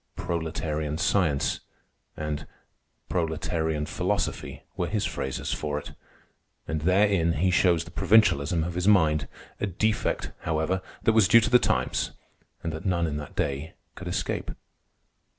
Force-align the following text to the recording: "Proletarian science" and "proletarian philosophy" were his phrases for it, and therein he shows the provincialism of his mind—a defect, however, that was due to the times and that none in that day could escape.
"Proletarian 0.15 0.97
science" 0.97 1.59
and 2.17 2.47
"proletarian 3.07 3.85
philosophy" 3.85 4.63
were 4.75 4.87
his 4.87 5.05
phrases 5.05 5.53
for 5.53 5.77
it, 5.77 5.91
and 6.67 6.81
therein 6.81 7.33
he 7.33 7.51
shows 7.51 7.83
the 7.83 7.91
provincialism 7.91 8.63
of 8.63 8.73
his 8.73 8.87
mind—a 8.87 9.67
defect, 9.67 10.31
however, 10.39 10.81
that 11.03 11.13
was 11.13 11.27
due 11.27 11.39
to 11.41 11.51
the 11.51 11.59
times 11.59 12.13
and 12.63 12.73
that 12.73 12.83
none 12.83 13.05
in 13.05 13.17
that 13.17 13.35
day 13.35 13.75
could 13.93 14.07
escape. 14.07 14.49